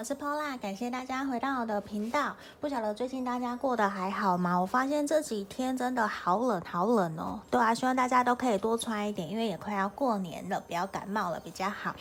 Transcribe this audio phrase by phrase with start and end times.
[0.00, 2.34] 我是 Pola，感谢大家回到我的频道。
[2.58, 4.58] 不晓得最近大家过得还好吗？
[4.58, 7.38] 我发现这几天真的好冷，好冷哦。
[7.50, 11.94] 对啊，希望大家都可以多穿一点，因为也快要过年了，不要感冒了比较好。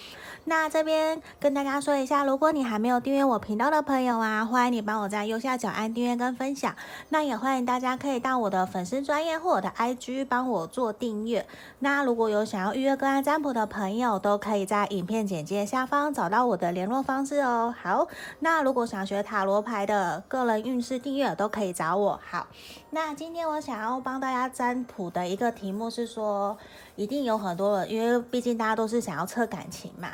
[0.46, 6.73] 那这边跟大家说一下，如果你还没有订阅我频道的朋友啊，欢迎你帮我在右下角按订阅跟分享。
[7.09, 11.45] 那也欢迎大家可以到我的粉丝专业或我的 IG 帮我做订阅。
[11.79, 17.76] 那如果有想要预约个案占卜的朋友，都可以在影片简介下方找到我的联络方式哦。
[17.77, 18.07] 好，好
[18.39, 22.20] 那如果想学塔罗牌的个人运势订阅，都可以找我。
[22.23, 22.45] 好，
[22.91, 26.55] 那今天我想要帮大家占卜的一个题目是说，
[26.95, 30.09] 一定有很多人，因为毕竟大家都是想要测感情嘛。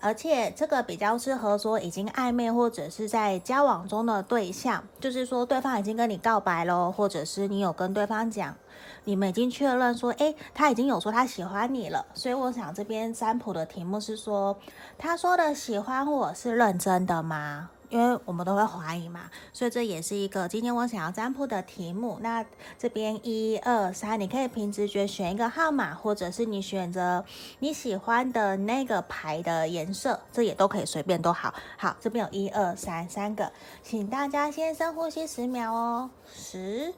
[0.00, 8.56] 而且这个比较适合说已经暧昧或者是在交往中的对象，就是说对方已经跟你告白了，或者是你有跟对方讲，
[9.04, 12.06] 你们已经确认说，诶，他已经有说他喜欢你了。
[12.14, 14.56] 所以我想这边占卜的题目是说，
[14.98, 17.70] 他说的喜欢我是认真的吗？
[17.88, 19.22] 因为我们都会怀疑嘛，
[19.52, 22.18] 所以这也是一个今天我想要占卜的题目。
[22.20, 22.46] 那
[22.78, 27.24] 这边一二三，你可以凭直觉选一个号码，或者是你选择
[27.58, 31.52] 你喜欢的那个牌的颜色，这也都可以随便都好。
[31.76, 33.50] 好，这边有一二三三个，
[33.82, 36.94] 请大家先深呼吸十秒哦，十、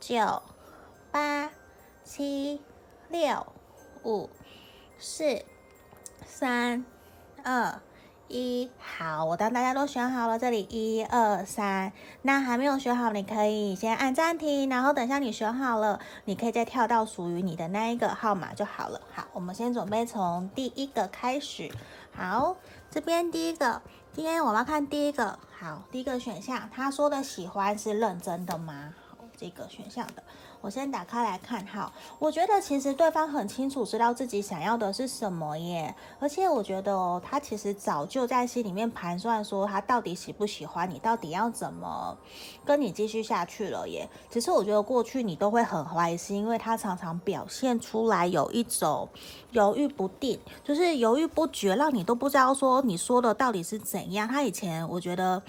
[0.00, 0.42] 九、
[1.14, 1.48] 八、
[2.02, 2.60] 七、
[3.08, 3.46] 六、
[4.02, 4.28] 五、
[4.98, 5.44] 四、
[6.26, 6.84] 三、
[7.44, 7.80] 二。
[8.26, 19.00] 一好，我当大家都选好了，这里一二三，那还没有选好，你可以先按暂停，然后等下你选好了，你可以再跳到属于你的那一个号码就好了。
[19.12, 21.70] 好，我们先准备从第一个开始。
[22.12, 22.56] 好，
[22.90, 25.38] 这边第一个，今天我们要看第一个。
[25.56, 28.94] 好，第一个选项，他说的喜欢是认真的吗？
[29.36, 30.22] 这个选项的。
[30.60, 42.16] 我先打开来看哈，我觉得其实对方很清楚知道自己想要的是什么耶，而且我觉得哦，他其实早就在心里面盘算说他到底喜不喜欢你，到底要怎么
[42.64, 44.08] 跟你继续下去了耶。
[44.30, 49.06] 只是我觉得过去你都会很怀疑，是因为他常常表现出来有一种
[49.50, 54.26] 犹豫不定，就是犹豫不决，让你都不知道说你说的到底是怎样。
[54.26, 55.42] 他以前我觉得。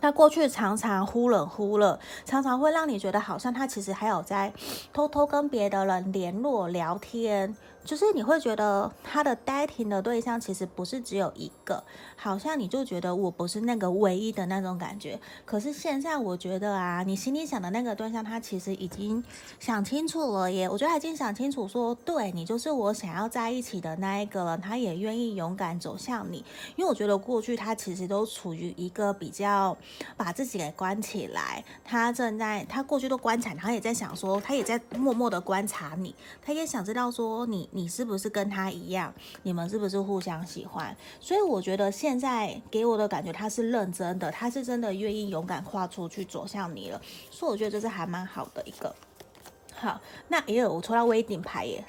[0.00, 4.52] 他过去常常忽冷忽热，常常会让你觉得好像他其实还有在
[4.92, 7.56] 偷偷跟别的人联络聊天。
[7.84, 11.84] 就是你会觉得他的 dating 的对象其实不是只有一个，
[12.16, 15.20] 好像你就觉得我不是那个唯一的那种感觉。
[15.44, 19.22] 可是现在我觉得啊，你心里想的那个对象，他其实已经
[19.60, 20.66] 想清楚了耶。
[20.66, 24.56] 我觉得他已经想清楚说，对，你就是我想要在一起的那一个了。
[24.56, 26.38] 他也愿意勇敢走向你，
[26.76, 29.76] 因为我觉得过去他其实都处于一个比较
[30.16, 37.68] 把自己给关起来，他正在他过去都观察，他也在想说，他也在默默的观察你，他也想知道说你。
[37.76, 39.12] 你是不是跟他一样？
[39.42, 40.96] 你们是不是互相喜欢？
[41.20, 47.02] 所以我觉得现在给我的感觉，他是认真的，他是真的愿意勇敢跨出去走向你了。
[47.32, 48.94] 所以我觉得这是还蛮好的一个。
[49.74, 51.84] 好，那也有我抽到威顶牌耶。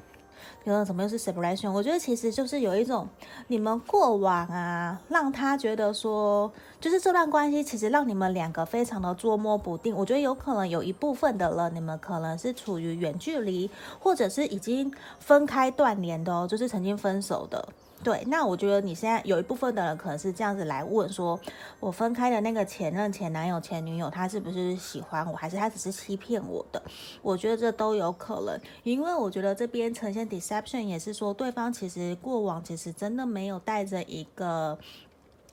[0.74, 1.72] 有什么又是 separation？
[1.72, 3.08] 我觉得其实就是有一种
[3.48, 9.96] 你们过往啊，让他觉得说，就是这段关系其实让你们两个非常的捉摸不定。
[9.96, 17.70] 我觉得有可能有一部分的人，你们可能是处于远距离，或者是已经分开断联的哦，就是曾经分手的。
[18.06, 21.40] 对，那我觉得你现在有一部分的人可能是这样子来问说，
[21.80, 26.80] 我分开的那个前任、前男友、前女友，他是不是喜欢我，还是他只是欺骗我的？
[27.24, 34.78] 我觉得这都有可能，因为我觉得这边呈现 deception 也是说，对方其实过往其实真的没有带着一个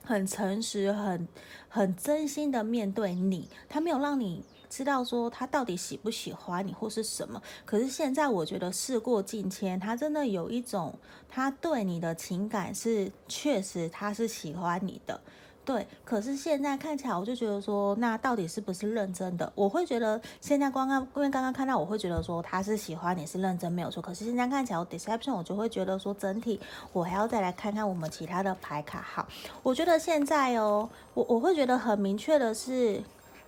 [0.05, 1.27] 很诚实、很
[1.71, 4.45] 很真心的面对你，他没有让你。
[4.75, 10.95] 知道说他到底喜不喜欢你或是什么，可是现在我觉得事过境迁，他真的有一种
[11.29, 15.21] 他对你的情感是确实他是喜欢你的，
[15.63, 15.87] 对。
[16.07, 19.53] 可是现在看起来，我就觉得说，那到底是不是认真的？
[19.55, 24.03] 我会觉得现在刚刚因为刚刚看到，我会觉得说他是喜欢你是认真没有错。
[24.03, 26.59] 可是现在看起来我 deception，我就会觉得说整体
[26.95, 29.03] 我还要再来看看我们其他的牌卡。
[29.03, 29.29] 好，
[29.63, 33.03] 我觉得现在哦，我我会觉得很明确的是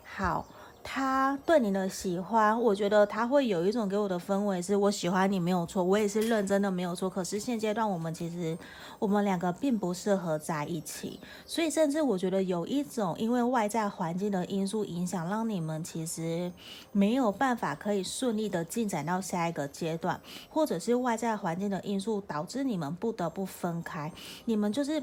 [0.05, 0.45] 好。
[0.87, 7.09] 他对你的喜欢，我觉得他会有一种给我的氛围，是我喜欢你没有错，我也是认真的没有错。
[7.09, 8.57] 可是现阶段我们其实
[8.99, 16.53] 我们两个并不适合在一起，所以甚至我觉得有一种因为外在环境的因素影响，让你们其实
[16.93, 20.21] 没有办法可以顺利的进展到下一个阶段，
[20.51, 24.13] 或者是外在环境的因素导致你们不得不分开，
[24.45, 25.03] 你们就是。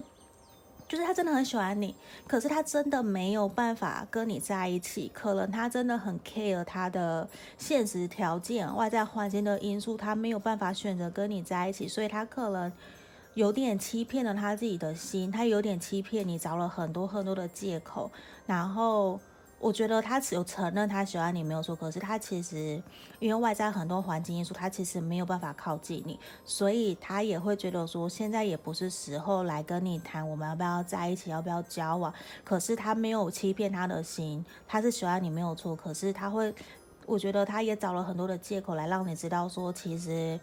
[0.91, 1.95] 就是他真的很喜欢你，
[2.27, 5.09] 可是他真的没有办法跟你在一起。
[5.13, 7.25] 可能他真的很 care 他的
[7.57, 12.69] 现实条件、外在环境的因素，他没有办法选择跟你在一起，所以他可能
[13.35, 18.11] 有点欺骗了他自己的心，他有点欺骗你，找了很多很多的借口，
[18.45, 19.17] 然后。
[19.61, 22.81] 我觉得他只有承认他喜欢你没有错，可是他其实
[23.19, 32.11] 因为外在很多环境因素，他其实没有办法靠近你，所以他也会觉得说现在也不是时候来跟你谈我们要不要在一起，要不要交往。
[32.43, 36.51] 可是他没有欺骗他的心，他是喜欢你没有错，可是他会，
[37.05, 40.39] 我觉得他也找了很多的借口来让你知道说其实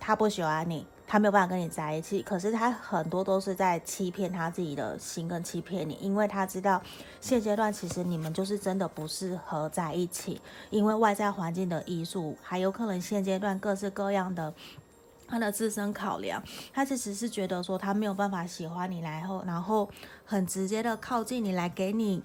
[0.00, 0.86] 他不喜欢你。
[1.06, 6.82] 他没有办法跟你在一起，可是他很多都是在欺骗他自己的心，跟欺骗你，因为他知道
[7.20, 10.40] 现阶段其实你们就是真的不适合在一起，
[10.70, 14.52] 因为外在环境的因素，还有可能现阶段各式各样的
[15.28, 16.42] 他的自身考量，
[16.72, 19.88] 他其实是觉得说他没有办法喜欢你，然后然后
[20.24, 22.22] 很直接的靠近你来给你。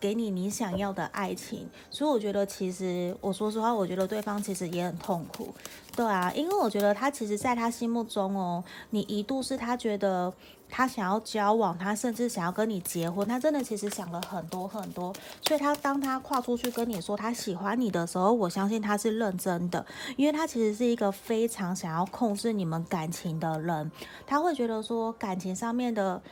[0.00, 5.54] 给你你想要的爱情，所以我觉得其实我说实话，我觉得对方其实也很痛苦，
[5.94, 10.32] 对啊，因为我觉得他其实在他心目中哦，你一度是他觉得
[10.70, 15.12] 他想要交往，他甚至想要跟你结婚，他真的其实想了很多很多，
[15.46, 19.84] 所以他当他跨出去跟你说他喜欢你的时候，我相信他是认真的，
[20.16, 23.92] 因为他其实是一个非常想要控制你们感情的人，
[24.26, 26.22] 他会觉得说感情上面的。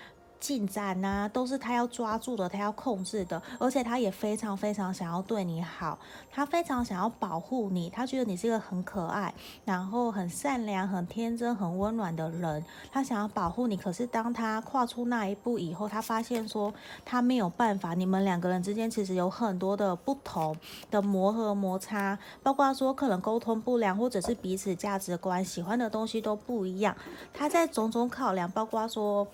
[0.41, 5.99] 进展啊，都是他要抓住的，他要控制的，而且他也非常非常想要对你好，
[6.31, 13.77] 他非常想要保护你，他觉得你是一个很可爱，然后很善良、很天真、很温暖的人，他想要保护你。
[13.77, 16.73] 可是当他跨出那一步以后，他发现说
[17.05, 20.57] 他没有办法，你们两个人之间其实有很多的不同
[20.91, 26.97] 的磨合摩擦，包括说可能沟通不良，或者是彼此价值观、喜欢的东西都不一样。
[27.35, 29.27] 他在种种考量，包括说。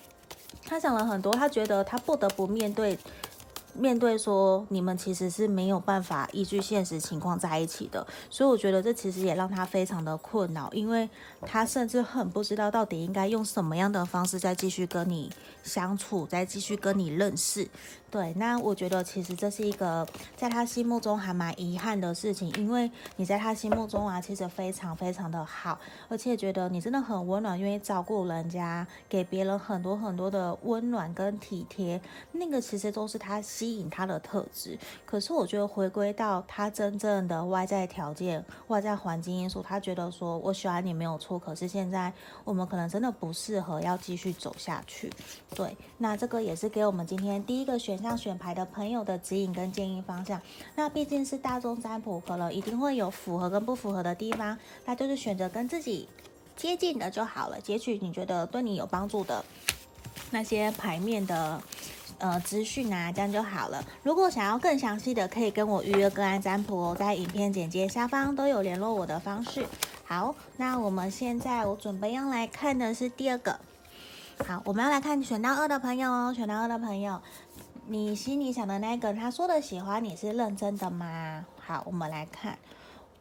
[0.66, 2.99] 他想了很多，他觉得他不得不面对，
[3.75, 11.09] 面对说你们其实是没有办法依据现实情况在一起的，所以我觉得这其实也让他非常的困扰，因为
[11.43, 15.31] 他甚至很不知道到底应该用什么样的方式再继续跟你
[15.62, 17.69] 相处，再继续跟你认识。
[18.11, 20.06] 对，那我觉得其实这是一个
[20.37, 25.77] 在他心目中还蛮遗憾的事情，因为你在他心目中啊，其实非常非常的好，
[26.09, 32.00] 而且觉得你真的很温暖，愿意照顾人家，给别人很多很多的温暖跟体贴，
[32.31, 34.78] 那个其实都是他吸引他的特质。
[35.05, 42.12] 可是我觉得回归到他真正的外在条件、外在环境因素，他觉得说我喜欢你没有错，可是现在
[42.44, 45.11] 我们可能真的不适合要继续走下去。
[45.55, 48.19] 对，那这个也是给我们今天第一个选项。
[48.25, 50.40] 选牌的朋友的指引跟建议方向，
[50.76, 54.56] 那毕竟是大众占卜，可能一定会有符合跟不符合的地方，
[54.87, 56.08] 那就是选择跟自己
[56.56, 59.44] 接近的就好了，截取你觉得对你有帮助的
[60.31, 61.60] 那些牌面的
[62.25, 63.85] 呃资讯啊，这样就好了。
[64.03, 69.67] 如果想要更详细的，可以跟我预约个案占卜哦，在影片简介下方都有联络我的方式。
[70.06, 73.61] 好，那我们现在我准备要来看的是第二个，
[74.47, 77.21] 好，我们要来看选到二的朋友哦，选到二的朋友。
[77.88, 81.44] 你心里想的那个，他说的喜欢你是认真的吗？
[81.61, 82.59] 好，我们来看。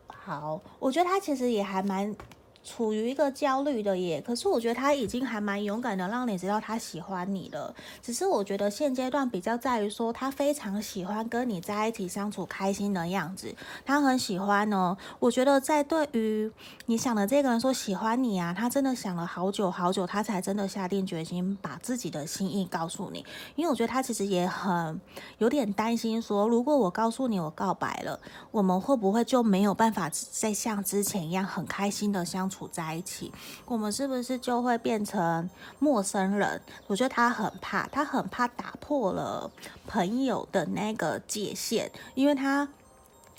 [0.07, 2.15] 好，我觉得他其实也还蛮。
[2.63, 7.75] 处于一个焦虑的耶，可是我觉得他已经还蛮勇敢的，让你知道他喜欢你了。
[8.01, 13.53] 只是我觉得现阶段比较在于说，他非常喜欢跟你在一起相处开心的样子，
[13.85, 14.95] 他很喜欢哦。
[15.19, 16.49] 我觉得在对于
[16.85, 23.25] 你想的这个人说喜欢你啊，他真的想了好久好久，他才真的下定决心把自己的心意告诉你。
[23.57, 25.01] 因为我觉得他其实也很
[25.39, 28.17] 有点担心说，如果我告诉你我告白了，
[28.51, 32.52] 我们会不会就没有办法再像之前一样很开心的相处？
[32.53, 33.33] 处在一起，
[33.65, 36.61] 我们是不是就会变成陌生人？
[36.85, 39.49] 我觉得他很怕，他很怕打破了
[39.87, 42.67] 朋友的那个界限，因为他，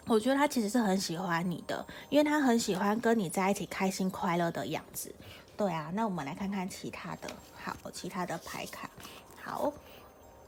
[0.07, 5.15] 我觉得他其实是很喜欢你的，因为他很喜欢跟你在一起开心快乐的样子。
[5.57, 8.91] 对啊，那我们来看看其他的，好，其他的牌卡，
[9.41, 9.73] 好，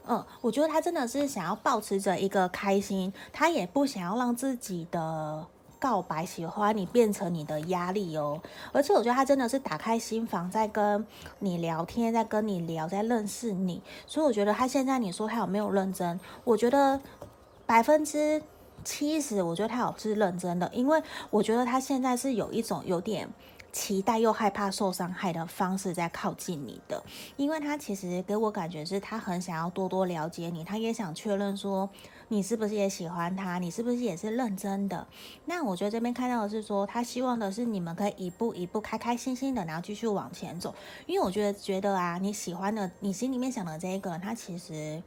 [0.05, 5.47] 嗯，我觉得他真的是想要保持着一个开心，他也不想要让自己的。
[5.79, 8.41] 告白喜欢你变成你的压力哦，
[8.71, 11.05] 而且我觉得他真的是打开心房在跟
[11.39, 16.19] 你聊天，在跟你聊，在认识你，所以我觉得他现在你说他有没有认真？
[16.43, 16.99] 我觉得
[17.65, 18.41] 百分之
[18.83, 23.29] 七十，我觉得他有是认真的，因为我觉得他现在是有一种有点
[23.71, 27.03] 期待又害怕受伤害的方式在靠近你的，
[27.35, 31.89] 因为他其实给我感觉是他很想要多多了解你，他也想确认说。
[32.29, 33.57] 你是不是也喜欢他？
[33.59, 35.07] 你是不是也是认真的？
[35.45, 40.75] 那我觉得这边看到的是说，他希望的是你们可以一步一步开开心心的，然后继续往前走。
[41.05, 45.01] 因为我觉得觉得啊，你喜欢的，你心里面想的这一个，他其实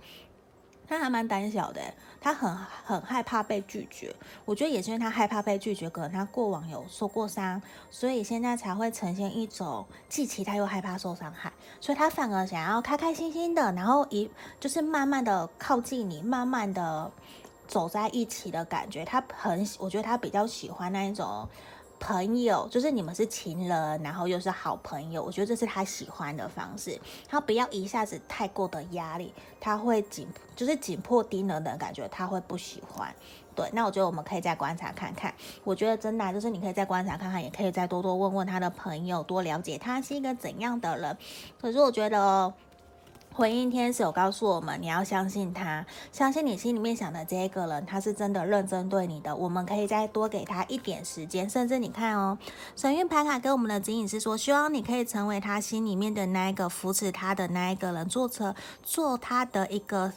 [0.90, 1.80] 他还蛮胆小的，
[2.20, 2.52] 他很
[2.84, 4.12] 很害怕被拒绝。
[4.44, 14.28] 我觉得也是因为他害怕被拒绝，可能他过往有受过伤，所以现在才会呈现一种既期待又害怕受伤害，所以他反而想要开开心心的，然后一
[14.58, 17.08] 就是慢慢的靠近你，慢慢的
[17.68, 19.04] 走在一起的感觉。
[19.04, 21.48] 他很，我觉得他比较喜欢那一种。
[22.00, 26.98] 朋友就是你们是情人，然后又是好朋友，我觉得这是他喜欢的方式。
[27.28, 30.26] 他不要一下子太过的压力，他会紧，
[30.56, 33.14] 就是紧迫盯人的感觉，他会不喜欢。
[33.54, 35.32] 对，那我觉得我们可以再观察看看。
[35.62, 41.16] 我觉得真的就是你可以再观察看看，也可以再多多问问他的朋友，多了解他是一个怎样的人。
[41.60, 42.52] 可是我觉得。
[43.32, 49.34] 回应天使有告诉我们，你要相信他，相信你心里面想的这个人，他是真的认真对你的。
[49.34, 52.36] 我们可以再多给他一点时间，甚至你看哦，
[52.76, 60.12] 神韵牌卡给我们的指引是说，希望你可以成为他心里面的那一个扶持他的那一个人，做成做他的一个。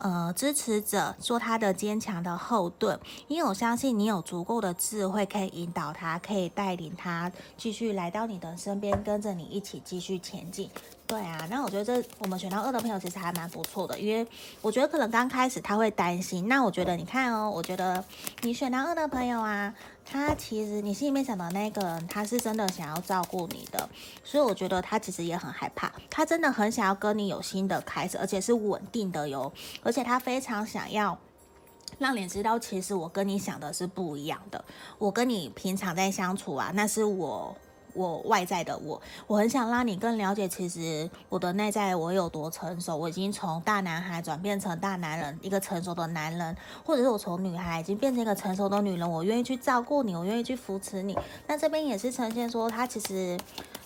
[0.00, 10.70] 呃，支持者，做他的坚强的后盾，因为我相信你有足够的智慧，可以引导他，可以带领他继续来到你的身边，跟着你一起继续前进。
[11.06, 14.26] 对啊，那我觉得这我们选到二的朋友其实还蛮不错的，因为
[14.62, 16.48] 我觉得可能刚开始他会担心。
[16.48, 18.02] 那我觉得你看哦，我觉得
[18.40, 19.74] 你选到二的朋友啊。
[20.12, 23.88] 他其实你心里面想的那个人，他是真的想要照顾你的，
[24.24, 29.52] 所以我觉得他其实也很害怕，他真的很想要跟你有新的开始，而且是稳定的哟，
[29.84, 31.16] 而且他非常想要
[31.98, 34.64] 让你知道，其实我跟你想的是不一样的，
[34.98, 37.56] 我跟你平常在相处啊，那是我。
[37.94, 42.96] 我外在的我，我很想让你更了解，其实我的内在我有多成熟。
[42.96, 49.10] 我已经从大男孩转变成大男人，一个成熟的男人，或者是我从女孩已经变成一个成熟的女人。
[49.10, 51.16] 我愿意去照顾你，我愿意去扶持你。
[51.46, 53.38] 那这边也是呈现说，他其实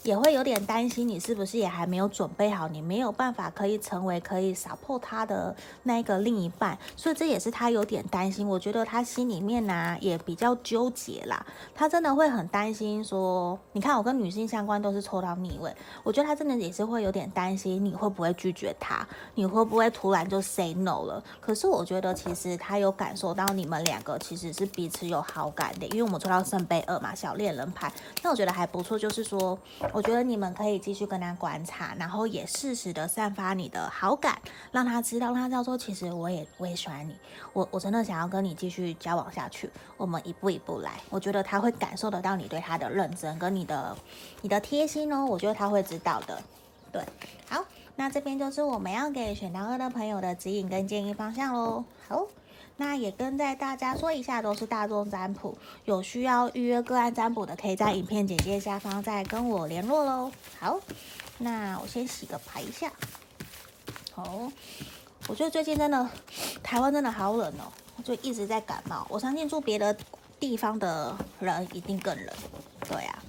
[0.04, 6.78] 也会有点担心你是不是也还没有准备好，你没有办法可以成为可以 support 他的那个另一半。
[6.94, 8.46] 所以这也是他有点担心。
[8.46, 11.44] 我觉得他心里面呢、也比较纠结啦。
[11.74, 13.94] 他真的会很担心说，你看。
[13.94, 19.06] 我跟女性相关都是抽到逆位，我觉得他真的也是会有点担心你会不会拒绝他，
[19.36, 21.22] 你会不会突然就 say no 了？
[21.40, 28.98] 可是我觉得其实他有感受到你们两个其实是彼此有好感的，因为我们抽到圣杯二嘛，小恋人牌，那我觉得还不错。
[28.98, 29.56] 就是说，
[29.94, 34.36] 我觉得你们可以继续跟他观察，然后也适时的散发你的好感，
[34.72, 37.14] 让他知道，让他知道说，其实我也我也喜欢你，
[37.52, 41.00] 我我真的想要跟你继续交往下去，我们一步一步来。
[41.10, 43.96] 我觉得他会感受得到你对他的认真跟你的。
[44.42, 46.42] 你的贴心哦，我觉得他会知道的。
[46.90, 47.00] 对，
[47.48, 51.84] 好，那这边就是我们要给选到二的朋友的指引跟建议方向喽。
[52.08, 52.26] 好，
[52.76, 60.32] 那也跟在大家说一下，都是大众占卜，有需要预约个案占卜的，可以在影片简介下方再跟我联络喽。
[60.58, 60.80] 好，
[61.38, 62.92] 那我先洗个牌一下。
[64.12, 64.50] 好，
[65.28, 66.08] 我觉得最近真的
[66.62, 69.06] 台湾真的好冷哦，我就一直在感冒。
[69.08, 69.96] 我相信住别的
[70.38, 72.34] 地方的人一定更冷。
[72.88, 73.22] 对啊。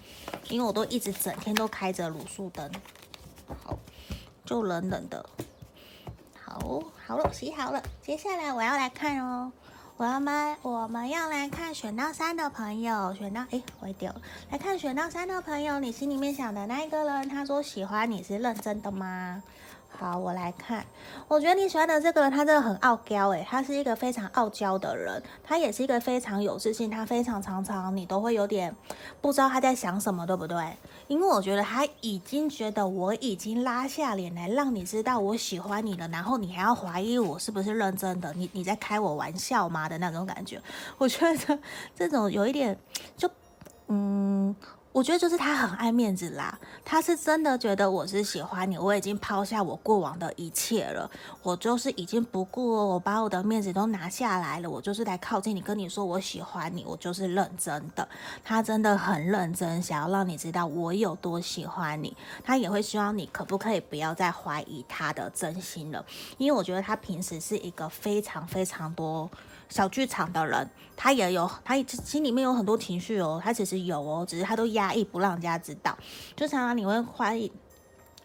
[0.49, 2.69] 因为我都一直整天都开着卤素灯，
[3.63, 3.79] 好，
[4.45, 5.27] 就冷冷的。
[6.63, 7.81] 哦，好了，洗好了。
[8.01, 9.51] 接下来我要来看哦，
[9.97, 14.21] 我们我们要来看选到三的朋友，选到哎，坏掉了。
[14.51, 19.43] 来看选到三的朋友，你心里面想的那一个人，他说喜欢你是认真的吗？
[19.97, 20.85] 好，我来看。
[21.27, 28.75] 我觉得你喜欢的这个人，他真的很傲娇诶，他是一个非常傲娇的人，他也是一个非常有自信，他非常常常你都会有点
[29.21, 30.75] 不知道他在想什么，对不对？
[31.07, 40.61] 因为我觉得他已经觉得我已经拉下脸来让你知道我喜欢你了，然后你还要怀疑我是不是认真的，你你在开我玩笑吗的那种感觉？
[40.97, 41.59] 我觉得
[41.95, 42.77] 这种有一点
[43.15, 43.29] 就
[43.87, 44.53] 嗯。
[44.95, 51.11] 我觉得就是他很爱面子啦，他是真的觉得我是喜欢你，我已经抛下我过往的一切了，
[51.43, 58.07] 我就是已经不顾，我把我的面子都拿下来了，我就是来靠近你，跟你说我喜欢你，我就是认真的。
[58.41, 66.05] 他真的很认真，想要让你知道我有多喜欢你，他也会希望你可不可以不要再怀疑他的真心了，
[66.37, 69.29] 因为我觉得他平时是一个非常非常多。
[69.69, 75.97] 小剧场的人，他也有，他心里面有很多情绪哦，他其实有哦，只是他都压抑不让人家知道。
[76.35, 77.51] 就常常你会怀疑，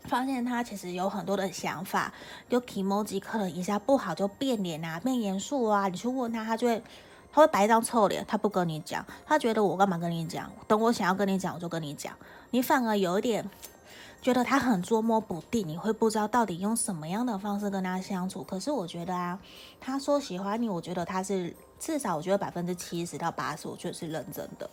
[0.04, 2.12] 发现他其实有很多的想法，
[2.48, 5.88] 就 kimoji 可能一下不好就变脸啊，变严肃啊。
[5.88, 6.82] 你去问他，他就会，
[7.32, 10.50] 他会摆一张臭脸，他不跟你讲，他觉得我干嘛跟你讲？
[10.68, 12.12] 等我想要跟你讲，我就跟你讲。
[12.50, 13.48] 你反而有一点。
[14.22, 18.42] 觉得他很捉摸不定，你会不知道到底用什么样的方式跟他相处。
[18.42, 19.38] 可是我觉得啊，
[19.80, 24.68] 他说喜欢你，我觉得他是至少我觉得百分之七十到八十，我觉得是认真的。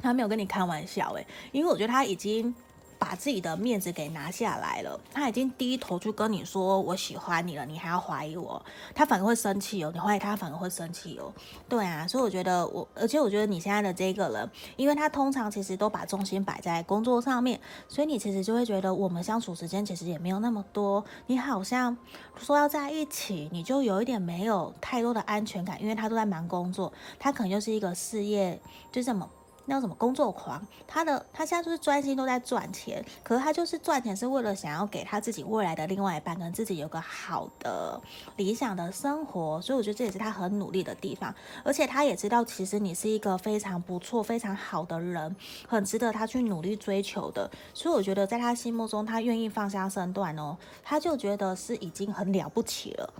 [0.00, 2.54] 他没有跟你开玩笑诶，因为我觉得他已经
[3.00, 8.62] 把自己的面子给拿下来了，他已经低头去跟你说我喜欢你了，你还要怀疑我，
[8.94, 9.90] 他反而会生气哦。
[9.94, 11.32] 你怀疑他反而会生气哦。
[11.66, 21.02] 对啊，所以我觉得我，而且我觉得你现在的这个人，因为他通常其实都把重心摆在工作上面，所以你其实就会觉得我们相处时间其实也没有那么多。
[21.26, 21.96] 你好像
[22.36, 28.60] 说要在一起，你就有一点没有太多的安全感，因为他都在忙工作，他可能就是一个事业
[28.92, 29.26] 就这么。
[29.70, 38.00] 那什么工作狂，他的他现在就是专心都在赚钱，可是他就是赚钱是为了想要给他自己未来的另外一半跟自己有个好的
[38.34, 45.36] 理想的生活，所以我觉得这也是他很努力的地方，而且他也知道其实你是一个非常不错、非常好的人，
[45.68, 53.14] 很值得他去努力追求的，所以我觉得在他心目中，他愿意放下身段哦，他就觉得是已经很了不起了。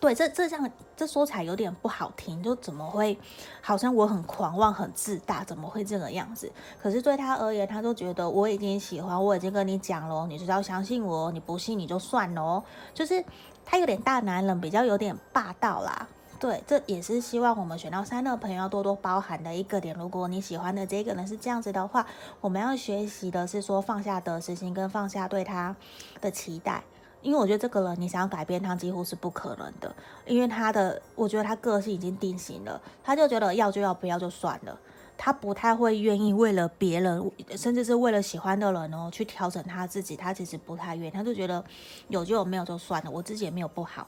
[0.00, 3.18] 对，这这样这说起来有点不好听，就怎么会
[3.60, 6.50] 好像我很狂妄、很自大，怎么会这个样子？
[6.82, 12.64] 可是对他而言，他就觉得我已经喜欢，我已经跟你讲了，你就要相信我，你不信你就算了。
[12.94, 13.22] 就是
[13.66, 16.08] 他有点大男人，比较有点霸道啦。
[16.38, 19.94] 对，这也是希望我们选到三的朋友要多多包涵的一个点。
[19.98, 22.06] 如果你喜欢的这个人是这样子的话，
[22.40, 25.76] 我们要学习的是说放下得失心，跟放下对他
[26.22, 26.82] 的期待。
[27.22, 29.94] 因为我觉得这个人，你想要改变他几乎是不可能的，
[30.26, 34.78] 因为他的，我觉得他个性已经定型了，他就觉得要就要，不要就算了，
[35.16, 41.64] 他不太会愿意为了别人，甚至是为了喜欢的人哦，去调整他自己，他其实不太愿意，他就觉得
[42.08, 44.06] 有就有，没有就算了，我自己也没有不好，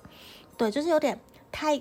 [0.57, 1.19] 对，就是有点
[1.51, 1.81] 太。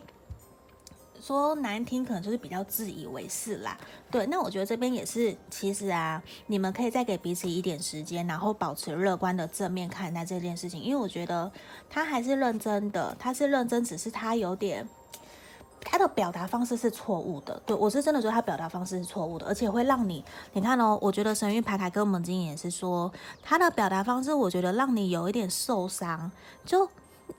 [1.22, 3.78] 说难听，可能就是比较自以为是啦。
[4.10, 10.82] 对，那我觉得这边也是，其实啊，你们可以再给彼此一点时间，然后保持乐观的正面看待这件事情。
[10.82, 11.52] 因为我觉得
[11.90, 14.88] 他还是认真的，他是认真，只是他有点
[15.82, 17.62] 他的表达方式是错误的。
[17.66, 23.12] 对，我是真的觉得他表达方式是错误的，而且会让你，你看哦，我觉得神韵牌卡跟我们经验也是说，
[23.44, 26.32] 他的表达方式，我觉得让你有一点受伤，
[26.66, 26.90] 就。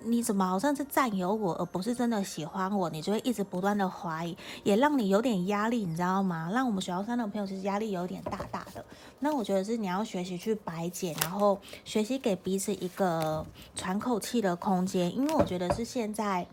[0.00, 2.90] 你怎么好像是占有我，而不是真的喜欢我？
[2.90, 6.50] 你就会一直不断的怀疑，也让你有点压力，你知道吗？
[6.52, 8.84] 让我们学校三的朋友其实压力有点大大的。
[9.20, 13.44] 那我觉得是你要学习去排解，然后学习给彼此一个
[13.74, 16.46] 喘口气的空间，因为我觉得是现在。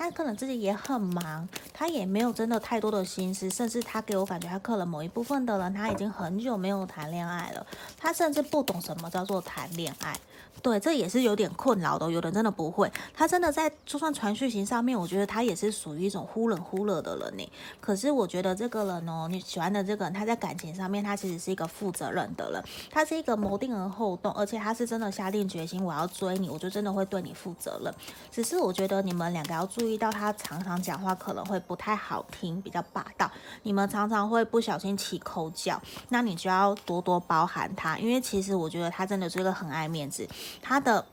[0.00, 7.66] 他可能自己也很忙，他也没有真的太多的心思，甚至他给我感觉，他可能某一部分的人，他已经很久没有谈恋爱了，
[7.98, 10.18] 他甚至不懂什么叫做谈恋爱，
[10.62, 12.10] 对，这也是有点困扰的。
[12.10, 17.52] 有人真的不会，他真的在就算传讯型上面，我觉得他也是属于一种忽冷忽热的人呢。
[17.78, 27.94] 可是我觉得这个人哦，你喜欢的这个人，他在感情上面，他其实是一个负责任的人，他是一个谋定而后动，而且他是真的下定决心，我要追你，我就真的会对你负责任。
[28.30, 29.89] 只是我觉得你们两个要注意。
[29.90, 33.30] 遇到他常常讲话可能会不太好听，比较霸道，
[33.64, 40.28] 你们常常会不小心起口角，那你就要多多包涵他，因为其实我觉得他真的是一个很爱面子，
[40.62, 41.04] 他的。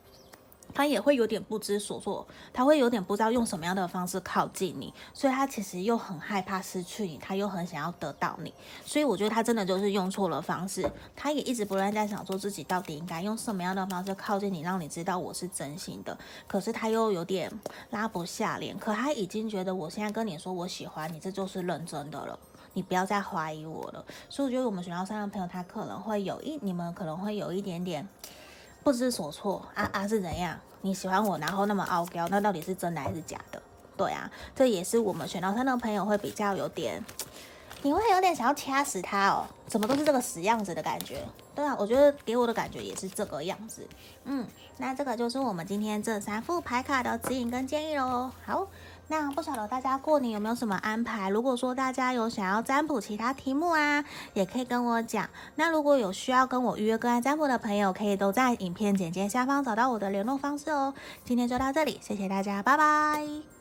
[0.78, 8.54] 他也会有点不知所措，他会有点不知道用什么样的方式靠近你，所以他其实又很害怕失去你，他又很想要得到你，
[8.86, 16.16] 所以我觉得他真的就是用错了方式，他也一直不断在想说自己到底应该用什么样的方式靠近你，让你知道我是真心的，
[16.48, 17.52] 可是他又有点
[17.90, 22.38] 拉不下脸，可他已经觉得我现在跟你说我喜欢你，这就是认真的了，
[22.74, 28.08] 你不要再怀疑我了，所以我觉得我们选到三的朋友，他可能会有一，你们可能会有一点点。
[28.88, 30.58] 不知所措啊啊是怎样？
[30.80, 33.62] 你喜欢我，然后那么傲娇，那到底是真的还是假的？
[33.98, 37.04] 对啊，这也是我们选到三的朋友会比较有点，
[37.82, 41.22] 你会有点想要掐死他哦，怎么都是这个死样子的感觉？
[41.54, 43.86] 对啊，我觉得给我的感觉也是这个样子。
[44.24, 44.48] 嗯，
[44.78, 48.32] 那这个就是我们今天这三副牌卡的指引跟建议喽。
[48.46, 48.68] 好。
[49.10, 51.30] 那不晓得大家过年有没有什么安排？
[51.30, 55.30] 如果说大家有想要占卜其他题目啊，也可以跟我讲。
[55.56, 60.94] 那如果有需要跟我预约个案占卜的朋友，可以都在影片简介下方找到我的联络方式哦。
[61.24, 63.57] 今天就到这里，谢谢大家，拜拜。